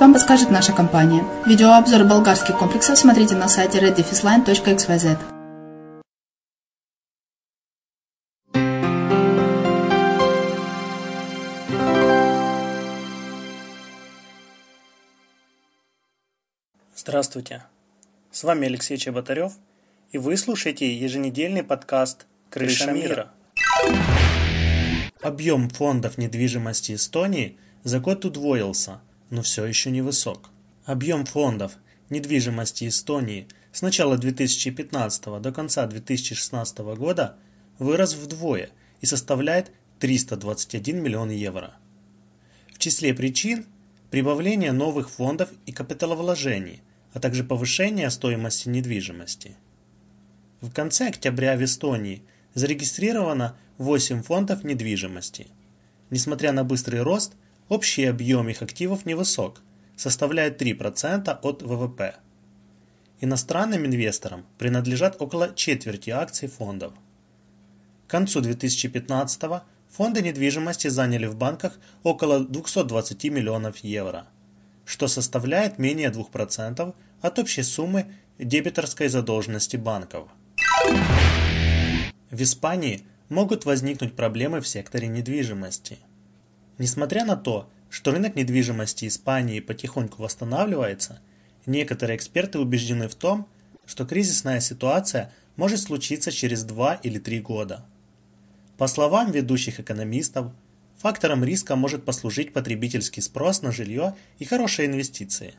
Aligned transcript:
вам 0.00 0.14
подскажет 0.14 0.50
наша 0.50 0.72
компания. 0.72 1.22
Видеообзор 1.44 2.04
болгарских 2.04 2.56
комплексов 2.56 2.98
смотрите 2.98 3.34
на 3.34 3.46
сайте 3.46 3.78
reddefisline.xyz. 3.78 5.18
Здравствуйте! 16.96 17.62
С 18.32 18.44
вами 18.44 18.68
Алексей 18.68 18.96
Чеботарев, 18.96 19.52
и 20.10 20.16
вы 20.16 20.38
слушаете 20.38 20.90
еженедельный 20.96 21.62
подкаст 21.62 22.24
«Крыша 22.48 22.92
мира». 22.92 23.30
Объем 25.20 25.68
фондов 25.68 26.16
недвижимости 26.16 26.94
Эстонии 26.94 27.58
за 27.84 28.00
год 28.00 28.24
удвоился, 28.24 29.00
но 29.30 29.42
все 29.42 29.64
еще 29.64 29.90
не 29.90 30.02
высок. 30.02 30.50
Объем 30.84 31.24
фондов 31.24 31.78
недвижимости 32.10 32.88
Эстонии 32.88 33.48
с 33.72 33.82
начала 33.82 34.16
2015 34.16 35.40
до 35.40 35.52
конца 35.52 35.86
2016 35.86 36.78
года 36.78 37.36
вырос 37.78 38.14
вдвое 38.14 38.70
и 39.00 39.06
составляет 39.06 39.72
321 39.98 41.02
миллион 41.02 41.30
евро. 41.30 41.74
В 42.72 42.78
числе 42.78 43.14
причин– 43.14 43.66
прибавление 44.10 44.72
новых 44.72 45.10
фондов 45.10 45.50
и 45.66 45.72
капиталовложений, 45.72 46.82
а 47.12 47.20
также 47.20 47.44
повышение 47.44 48.10
стоимости 48.10 48.68
недвижимости. 48.68 49.56
В 50.60 50.70
конце 50.70 51.08
октября 51.08 51.56
в 51.56 51.64
Эстонии 51.64 52.22
зарегистрировано 52.54 53.56
8 53.78 54.22
фондов 54.22 54.64
недвижимости. 54.64 55.48
Несмотря 56.10 56.52
на 56.52 56.64
быстрый 56.64 57.02
рост, 57.02 57.32
общий 57.68 58.04
объем 58.04 58.48
их 58.48 58.62
активов 58.62 59.06
невысок, 59.06 59.62
составляет 59.96 60.60
3% 60.60 61.28
от 61.42 61.62
ВВП. 61.62 62.16
Иностранным 63.20 63.86
инвесторам 63.86 64.44
принадлежат 64.58 65.16
около 65.20 65.54
четверти 65.54 66.10
акций 66.10 66.48
фондов. 66.48 66.92
К 68.06 68.10
концу 68.10 68.40
2015 68.40 69.62
фонды 69.88 70.22
недвижимости 70.22 70.88
заняли 70.88 71.26
в 71.26 71.36
банках 71.36 71.78
около 72.02 72.40
220 72.44 73.24
миллионов 73.24 73.78
евро, 73.78 74.26
что 74.84 75.08
составляет 75.08 75.78
менее 75.78 76.10
2% 76.10 76.94
от 77.22 77.38
общей 77.38 77.62
суммы 77.62 78.06
дебиторской 78.38 79.08
задолженности 79.08 79.76
банков. 79.76 80.28
В 82.30 82.42
Испании 82.42 83.02
могут 83.28 83.64
возникнуть 83.64 84.14
проблемы 84.14 84.60
в 84.60 84.68
секторе 84.68 85.08
недвижимости. 85.08 85.98
Несмотря 86.78 87.24
на 87.24 87.36
то, 87.36 87.68
что 87.90 88.10
рынок 88.10 88.36
недвижимости 88.36 89.06
Испании 89.06 89.60
потихоньку 89.60 90.22
восстанавливается, 90.22 91.20
некоторые 91.64 92.16
эксперты 92.16 92.58
убеждены 92.58 93.08
в 93.08 93.14
том, 93.14 93.48
что 93.86 94.04
кризисная 94.04 94.60
ситуация 94.60 95.32
может 95.56 95.80
случиться 95.80 96.30
через 96.30 96.64
2 96.64 96.94
или 96.96 97.18
3 97.18 97.40
года. 97.40 97.84
По 98.76 98.86
словам 98.88 99.30
ведущих 99.32 99.80
экономистов, 99.80 100.52
фактором 100.96 101.44
риска 101.44 101.76
может 101.76 102.04
послужить 102.04 102.52
потребительский 102.52 103.22
спрос 103.22 103.62
на 103.62 103.72
жилье 103.72 104.14
и 104.38 104.44
хорошие 104.44 104.86
инвестиции. 104.86 105.54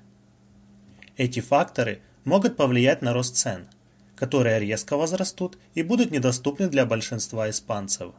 Эти 1.15 1.39
факторы 1.39 2.01
могут 2.25 2.57
повлиять 2.57 3.01
на 3.01 3.13
рост 3.13 3.35
цен– 3.35 3.67
которые 4.17 4.59
резко 4.59 4.97
возрастут 4.97 5.57
и 5.75 5.83
будут 5.83 6.11
недоступны 6.11 6.67
для 6.67 6.85
большинства 6.85 7.49
испанцев. 7.49 8.13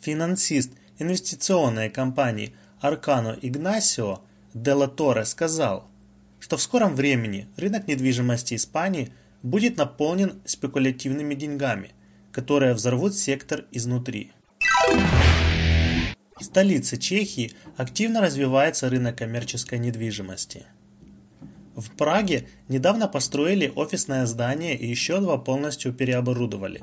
Финансист 0.00 0.72
инвестиционной 1.00 1.90
компании 1.90 2.54
Аркано 2.80 3.36
Игнасио 3.40 4.20
Делла 4.54 4.88
Торе 4.88 5.24
сказал, 5.24 5.88
что 6.38 6.56
в 6.56 6.62
скором 6.62 6.94
времени 6.94 7.48
рынок 7.56 7.88
недвижимости 7.88 8.54
Испании 8.54 9.12
будет 9.42 9.76
наполнен 9.76 10.40
спекулятивными 10.44 11.34
деньгами, 11.34 11.92
которые 12.32 12.74
взорвут 12.74 13.14
сектор 13.14 13.64
изнутри. 13.70 14.32
В 16.38 16.44
столице 16.44 16.96
Чехии 16.96 17.52
активно 17.76 18.20
развивается 18.20 18.88
рынок 18.88 19.18
коммерческой 19.18 19.78
недвижимости– 19.78 20.64
в 21.80 21.92
Праге 21.92 22.46
недавно 22.68 23.08
построили 23.08 23.72
офисное 23.74 24.26
здание 24.26 24.76
и 24.76 24.86
еще 24.86 25.18
два 25.20 25.38
полностью 25.38 25.94
переоборудовали. 25.94 26.82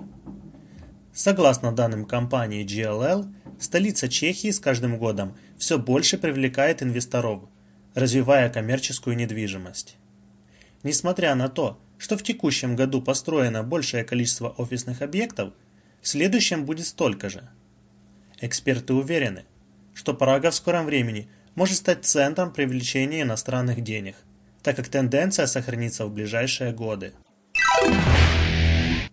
Согласно 1.13 1.71
данным 1.71 2.05
компании 2.05 2.65
GLL, 2.65 3.27
столица 3.59 4.09
Чехии 4.09 4.51
с 4.51 4.59
каждым 4.59 4.97
годом 4.97 5.37
все 5.57 5.77
больше 5.77 6.17
привлекает 6.17 6.83
инвесторов, 6.83 7.43
развивая 7.93 8.49
коммерческую 8.49 9.15
недвижимость. 9.15 9.97
Несмотря 10.83 11.35
на 11.35 11.49
то, 11.49 11.79
что 11.97 12.17
в 12.17 12.23
текущем 12.23 12.75
году 12.75 13.01
построено 13.01 13.63
большее 13.63 14.03
количество 14.03 14.49
офисных 14.49 15.01
объектов, 15.01 15.53
в 16.01 16.07
следующем 16.07 16.65
будет 16.65 16.85
столько 16.85 17.29
же. 17.29 17.49
Эксперты 18.39 18.93
уверены, 18.93 19.45
что 19.93 20.13
Прага 20.13 20.51
в 20.51 20.55
скором 20.55 20.85
времени 20.85 21.27
может 21.55 21.77
стать 21.77 22.05
центром 22.05 22.53
привлечения 22.53 23.23
иностранных 23.23 23.81
денег– 23.83 24.15
так 24.67 24.75
как 24.75 24.89
тенденция 24.89 25.47
сохранится 25.47 26.05
в 26.05 26.11
ближайшие 26.11 26.73
годы. 26.73 27.13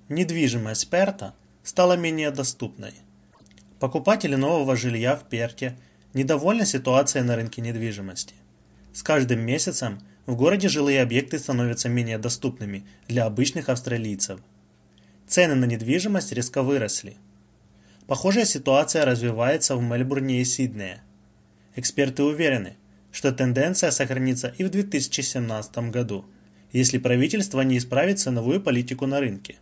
Недвижимость 0.08 0.90
Перта 0.90 1.32
стала 1.62 1.96
менее 1.96 2.32
доступной. 2.32 2.92
Покупатели 3.84 4.34
нового 4.34 4.76
жилья 4.76 5.14
в 5.14 5.28
Перте 5.28 5.76
недовольны 6.14 6.64
ситуацией 6.64 7.22
на 7.22 7.36
рынке 7.36 7.60
недвижимости. 7.60 8.32
С 8.94 9.02
каждым 9.02 9.40
месяцем 9.40 10.00
в 10.24 10.36
городе 10.36 10.70
жилые 10.70 11.02
объекты 11.02 11.38
становятся 11.38 11.90
менее 11.90 12.16
доступными 12.16 12.86
для 13.08 13.26
обычных 13.26 13.68
австралийцев. 13.68 14.40
Цены 15.26 15.54
на 15.54 15.66
недвижимость 15.66 16.32
резко 16.32 16.62
выросли. 16.62 17.18
Похожая 18.06 18.46
ситуация 18.46 19.04
развивается 19.04 19.76
в 19.76 19.82
Мельбурне 19.82 20.40
и 20.40 20.46
Сиднее. 20.46 21.02
Эксперты 21.76 22.22
уверены, 22.22 22.78
что 23.12 23.32
тенденция 23.32 23.90
сохранится 23.90 24.54
и 24.56 24.64
в 24.64 24.70
2017 24.70 25.90
году, 25.90 26.24
если 26.72 26.96
правительство 26.96 27.60
не 27.60 27.76
исправит 27.76 28.18
ценовую 28.18 28.62
политику 28.62 29.04
на 29.04 29.20
рынке. 29.20 29.56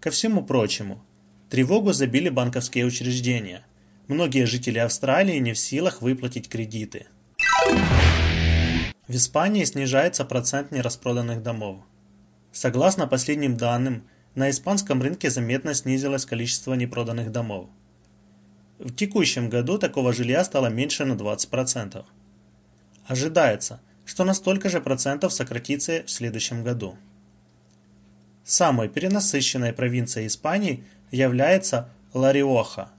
Ко 0.00 0.10
всему 0.10 0.44
прочему, 0.44 1.00
тревогу 1.48 1.92
забили 1.92 2.28
банковские 2.28 2.84
учреждения. 2.84 3.64
Многие 4.08 4.46
жители 4.46 4.78
Австралии 4.78 5.38
не 5.38 5.52
в 5.52 5.58
силах 5.58 6.02
выплатить 6.02 6.48
кредиты. 6.48 7.06
В 9.08 9.14
Испании 9.14 9.64
снижается 9.64 10.24
процент 10.24 10.72
нераспроданных 10.72 11.42
домов. 11.42 11.80
Согласно 12.52 13.06
последним 13.06 13.56
данным, 13.56 14.08
на 14.34 14.50
испанском 14.50 15.00
рынке 15.02 15.30
заметно 15.30 15.74
снизилось 15.74 16.26
количество 16.26 16.74
непроданных 16.74 17.30
домов. 17.30 17.68
В 18.78 18.94
текущем 18.94 19.48
году 19.48 19.78
такого 19.78 20.12
жилья 20.12 20.44
стало 20.44 20.66
меньше 20.66 21.04
на 21.04 21.14
20%. 21.14 22.04
Ожидается, 23.06 23.80
что 24.04 24.24
на 24.24 24.34
столько 24.34 24.68
же 24.68 24.80
процентов 24.80 25.32
сократится 25.32 26.02
в 26.04 26.10
следующем 26.10 26.62
году. 26.62 26.96
Самой 28.44 28.88
перенасыщенной 28.88 29.72
провинцией 29.72 30.26
Испании 30.26 30.84
является 31.10 31.90
Ла-Риоха. 32.14 32.90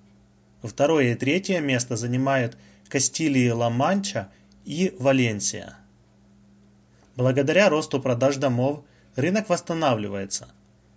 Второе 0.64 1.14
и 1.14 1.16
третье 1.16 1.60
место 1.60 1.96
занимают 1.96 2.58
Кастилии-Ла-Манча 2.90 4.30
и 4.66 4.96
Валенсия. 5.00 5.76
Благодаря 7.16 7.70
росту 7.70 8.00
продаж 8.00 8.38
домов 8.38 8.84
рынок 9.16 9.50
восстанавливается. 9.50 10.50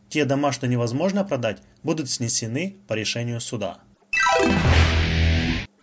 Те 0.08 0.24
дома, 0.24 0.52
что 0.52 0.66
невозможно 0.66 1.24
продать, 1.24 1.62
будут 1.82 2.10
снесены 2.10 2.76
по 2.88 2.94
решению 2.94 3.40
суда. 3.40 3.78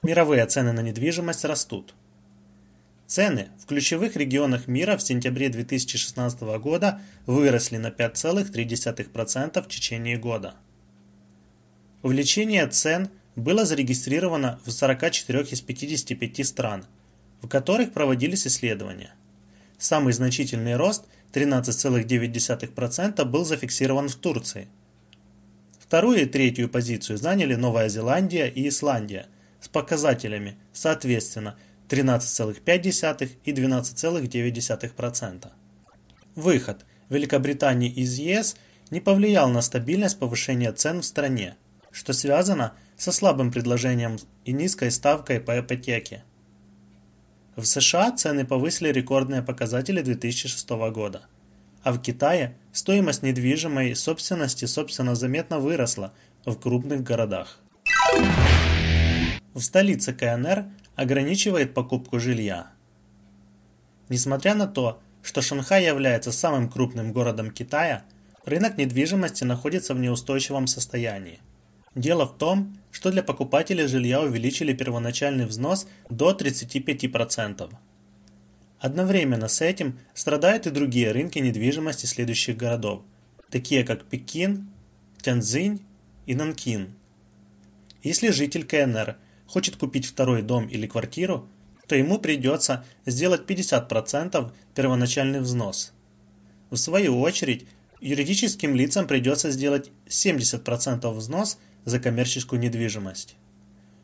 Мировые 0.03 0.45
цены 0.45 0.73
на 0.73 0.81
недвижимость 0.81 1.45
растут. 1.45 1.95
Цены 3.07 3.47
в 3.57 3.65
ключевых 3.65 4.17
регионах 4.17 4.67
мира 4.67 4.97
в 4.97 5.01
сентябре 5.01 5.49
2016 5.49 6.41
года 6.59 6.99
выросли 7.25 7.77
на 7.77 7.87
5,3% 7.87 9.61
в 9.61 9.67
течение 9.67 10.17
года. 10.17 10.55
Увеличение 12.03 12.67
цен 12.67 13.09
было 13.35 13.65
зарегистрировано 13.65 14.59
в 14.65 14.71
44 14.71 15.41
из 15.41 15.61
55 15.61 16.45
стран, 16.45 16.85
в 17.41 17.47
которых 17.47 17.93
проводились 17.93 18.45
исследования. 18.47 19.11
Самый 19.77 20.13
значительный 20.13 20.75
рост 20.75 21.05
13,9% 21.33 23.25
был 23.25 23.45
зафиксирован 23.45 24.09
в 24.09 24.15
Турции. 24.15 24.67
Вторую 25.79 26.23
и 26.23 26.25
третью 26.25 26.67
позицию 26.69 27.17
заняли 27.17 27.55
Новая 27.55 27.89
Зеландия 27.89 28.47
и 28.47 28.67
Исландия 28.67 29.27
с 29.61 29.67
показателями, 29.67 30.57
соответственно, 30.73 31.55
13,5 31.89 33.29
и 33.45 33.51
12,9%. 33.51 35.47
Выход 36.35 36.85
Великобритании 37.09 37.89
из 37.89 38.19
ЕС 38.19 38.57
не 38.91 38.99
повлиял 38.99 39.49
на 39.49 39.61
стабильность 39.61 40.19
повышения 40.19 40.71
цен 40.73 41.01
в 41.01 41.05
стране, 41.05 41.55
что 41.97 42.13
связано 42.13 42.73
со 42.95 43.11
слабым 43.11 43.51
предложением 43.51 44.17
и 44.45 44.51
низкой 44.51 44.91
ставкой 44.91 45.39
по 45.39 45.59
ипотеке. 45.59 46.23
В 47.55 47.65
США 47.65 48.11
цены 48.11 48.45
повысили 48.45 48.89
рекордные 48.89 49.41
показатели 49.41 50.03
2006 50.03 50.69
года, 50.91 51.23
а 51.81 51.91
в 51.91 51.99
Китае 51.99 52.55
стоимость 52.71 53.23
недвижимой 53.23 53.95
собственности 53.95 54.65
собственно 54.65 55.15
заметно 55.15 55.57
выросла 55.57 56.13
в 56.45 56.53
крупных 56.57 57.01
городах. 57.01 57.57
В 59.55 59.61
столице 59.61 60.13
КНР 60.13 60.65
ограничивает 60.95 61.73
покупку 61.73 62.19
жилья. 62.19 62.67
Несмотря 64.07 64.53
на 64.53 64.67
то, 64.67 65.01
что 65.23 65.41
Шанхай 65.41 65.83
является 65.83 66.31
самым 66.31 66.69
крупным 66.69 67.11
городом 67.11 67.49
Китая, 67.49 68.03
рынок 68.45 68.77
недвижимости 68.77 69.43
находится 69.45 69.95
в 69.95 69.99
неустойчивом 69.99 70.67
состоянии. 70.67 71.39
Дело 71.97 72.27
в 72.27 72.37
том, 72.37 72.77
что 72.91 73.09
для 73.09 73.23
покупателей 73.23 73.87
жилья 73.87 74.21
увеличили 74.21 74.71
первоначальный 74.71 75.47
взнос 75.47 75.87
до 76.11 76.31
35%. 76.31 77.73
Одновременно 78.77 79.47
с 79.47 79.61
этим 79.61 79.97
страдают 80.13 80.67
и 80.67 80.69
другие 80.69 81.11
рынки 81.11 81.39
недвижимости 81.39 82.05
следующих 82.05 82.55
городов, 82.55 83.01
такие 83.49 83.83
как 83.83 84.05
Пекин, 84.05 84.69
Тяньцзинь 85.23 85.81
и 86.27 86.35
Нанкин. 86.35 86.93
Если 88.03 88.29
житель 88.29 88.65
КНР 88.65 89.17
хочет 89.47 89.77
купить 89.77 90.05
второй 90.05 90.43
дом 90.43 90.67
или 90.67 90.85
квартиру, 90.85 91.49
то 91.87 91.95
ему 91.95 92.19
придется 92.19 92.85
сделать 93.07 93.49
50% 93.49 94.51
первоначальный 94.75 95.39
взнос. 95.39 95.93
В 96.69 96.75
свою 96.75 97.19
очередь, 97.19 97.65
юридическим 98.01 98.75
лицам 98.75 99.07
придется 99.07 99.49
сделать 99.49 99.89
70% 100.05 101.11
взнос 101.11 101.57
за 101.87 102.01
коммерческую 102.01 102.59
недвижимость. 102.59 103.37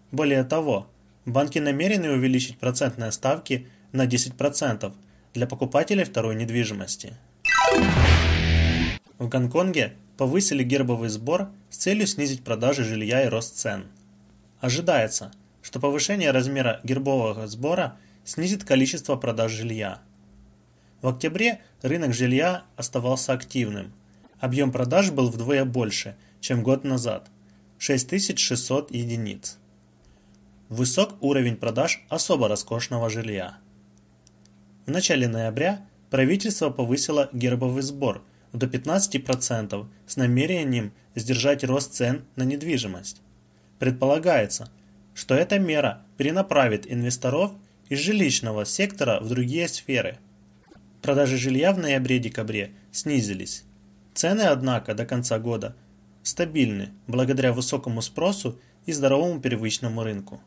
Более 0.09 0.45
того, 0.45 0.87
банки 1.25 1.59
намерены 1.59 2.11
увеличить 2.11 2.57
процентные 2.57 3.11
ставки 3.11 3.67
на 3.91 4.05
10% 4.05 4.93
для 5.33 5.47
покупателей 5.47 6.05
второй 6.05 6.35
недвижимости. 6.35 7.17
В 9.17 9.27
Гонконге 9.27 9.95
повысили 10.15 10.63
гербовый 10.63 11.09
сбор 11.09 11.49
с 11.69 11.75
целью 11.75 12.07
снизить 12.07 12.45
продажи 12.45 12.85
жилья 12.85 13.25
и 13.25 13.27
рост 13.27 13.57
цен. 13.57 13.87
Ожидается, 14.61 15.33
что 15.61 15.81
повышение 15.81 16.31
размера 16.31 16.79
гербового 16.85 17.47
сбора 17.47 17.97
снизит 18.23 18.63
количество 18.63 19.17
продаж 19.17 19.51
жилья. 19.51 19.99
В 21.01 21.09
октябре 21.09 21.59
рынок 21.81 22.13
жилья 22.13 22.63
оставался 22.77 23.33
активным. 23.33 23.91
Объем 24.39 24.71
продаж 24.71 25.11
был 25.11 25.29
вдвое 25.29 25.65
больше, 25.65 26.15
чем 26.39 26.63
год 26.63 26.85
назад– 26.85 27.29
6600 27.83 28.91
единиц. 28.91 29.57
Высок 30.69 31.21
уровень 31.21 31.57
продаж 31.57 32.01
особо 32.07 32.47
роскошного 32.47 33.09
жилья. 33.09 33.57
В 34.85 34.91
начале 34.91 35.27
ноября 35.27 35.85
правительство 36.09 36.69
повысило 36.69 37.29
гербовый 37.33 37.83
сбор 37.83 38.23
до 38.53 38.67
15% 38.67 39.85
с 40.07 40.15
намерением 40.15 40.93
сдержать 41.13 41.65
рост 41.65 41.93
цен 41.93 42.23
на 42.37 42.43
недвижимость. 42.43 43.21
Предполагается, 43.79 44.71
что 45.13 45.35
эта 45.35 45.59
мера 45.59 46.03
перенаправит 46.15 46.89
инвесторов 46.89 47.51
из 47.89 47.99
жилищного 47.99 48.65
сектора 48.65 49.19
в 49.19 49.27
другие 49.27 49.67
сферы. 49.67 50.19
Продажи 51.01 51.35
жилья 51.35 51.73
в 51.73 51.79
ноябре-декабре 51.79 52.71
снизились. 52.93 53.65
Цены, 54.13 54.43
однако, 54.43 54.93
до 54.93 55.05
конца 55.05 55.37
года 55.37 55.75
стабильны 56.23 56.89
благодаря 57.07 57.53
высокому 57.53 58.01
спросу 58.01 58.59
и 58.85 58.91
здоровому 58.91 59.39
первичному 59.39 60.03
рынку. 60.03 60.41